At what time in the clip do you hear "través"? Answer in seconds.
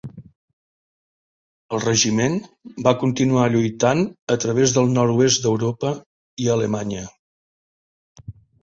4.47-4.75